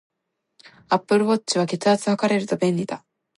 [0.89, 3.05] アップルウォッチは、血圧測れると便利だ